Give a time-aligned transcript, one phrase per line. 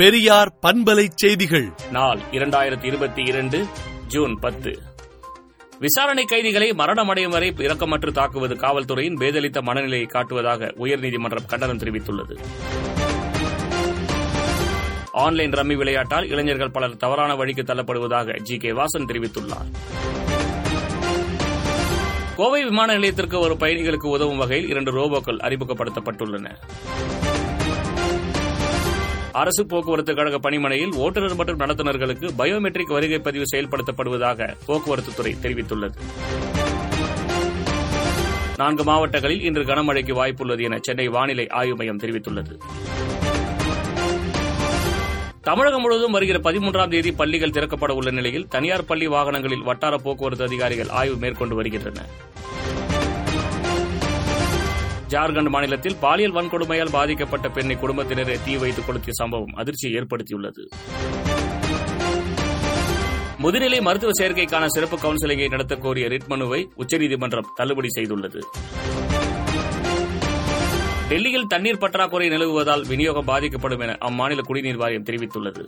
[0.00, 1.72] பெரியார் பண்பலை செய்திகள்.
[1.90, 3.66] நாள் இரண்டாயிரத்தி இருபத்தி இரண்டு
[4.06, 4.78] ஜூன் பத்து.
[5.78, 12.38] விசாரணை கைதிகளை மரணமடையும் வரை இரக்கமற்று தாக்குவது காவல்துறையின் பேதளித்த மனநிலையை காட்டுவதாக உயர்நீதிமன்றம் கண்டனம் தெரிவித்துள்ளது.
[15.12, 19.70] ஆன்லைன் ரம்மி விளையாட்டால் இளைஞர்கள் பலர் தவறான வழிக்கு தள்ளப்படுவதாக ஜி கே வாசன் தெரிவித்துள்ளார்.
[22.36, 26.50] கோவை விமான நிலையத்திற்கு வரும் பயணிகளுக்கு உதவும் வகையில் இரண்டு ரோபோக்கள் அறிமுகப்படுத்தப்பட்டுள்ளன.
[29.40, 35.96] அரசு போக்குவரத்து கழக பணிமனையில் ஓட்டுநர் மற்றும் நடத்துனர்களுக்கு பயோமெட்ரிக் வருகை பதிவு செயல்படுத்தப்படுவதாக போக்குவரத்து துறை தெரிவித்துள்ளது.
[38.56, 42.54] நான்கு மாவட்டங்களில் இன்று கனமழைக்கு வாய்ப்புள்ளது என சென்னை வானிலை ஆய்வு மையம் தெரிவித்துள்ளது.
[45.40, 50.88] தமிழகம் முழுவதும் வருகிற பதிமூன்றாம் தேதி பள்ளிகள் திறக்கப்பட உள்ள நிலையில் தனியார் பள்ளி வாகனங்களில் வட்டார போக்குவரத்து அதிகாரிகள்
[50.88, 52.10] ஆய்வு மேற்கொண்டு வருகின்றனர்.
[55.10, 60.68] ஜார்க்கண்ட் மாநிலத்தில் பாலியல் வன்கொடுமையால் பாதிக்கப்பட்ட பெண்ணை குடும்பத்தினரை தீ வைத்து கொளுத்திய சம்பவம் அதிர்ச்சியை ஏற்படுத்தியுள்ளது.
[63.42, 68.40] முதுநிலை மருத்துவ சேர்க்கைக்கான சிறப்பு கவுன்சிலிங்கை நடத்தக் கோரிய ரிட் மனுவை உச்சநீதிமன்றம் தள்ளுபடி செய்துள்ளது.
[71.08, 75.66] டெல்லியில் தண்ணீர் பற்றாக்குறை நிலவுவதால் விநியோகம் பாதிக்கப்படும் என அம்மாநில குடிநீர் வாரியம் தெரிவித்துள்ளது.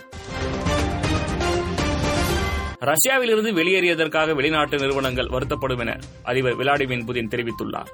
[2.79, 7.87] ரஷ்யாவிலிருந்து வெளியேறியதற்காக வெளிநாட்டு நிறுவனங்கள் வருத்தப்படும் என அதிபர் விளாடிமிர் புதின் தெரிவித்துள்ளார்.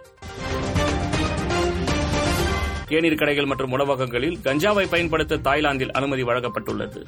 [2.88, 7.02] தேநீர் கடைகள் மற்றும் உணவகங்களில் கஞ்சாவை பயன்படுத்த தாய்லாந்தில் அனுமதி வழங்கப்பட்டுள்ளது.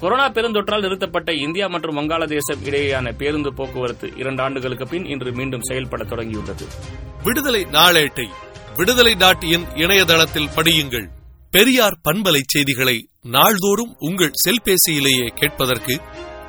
[0.00, 6.04] கொரோனா பெருந்தொற்றால் நிறுத்தப்பட்ட இந்தியா மற்றும் வங்காளதேசம் இடையேயான பேருந்து போக்குவரத்து இரண்டு ஆண்டுகளுக்கு பின் இன்று மீண்டும் செயல்பட
[6.04, 6.68] தொடங்கியுள்ளது.
[7.22, 8.28] விடுதலை நாளேட்டை
[8.76, 11.08] விடுதலை டாட் இன் இணையதளத்தில் படியுங்கள்.
[11.50, 16.00] பெரியார் பண்பலை செய்திகளை நாள்தோறும் உங்கள் செல்பேசியிலேயே கேட்பதற்கு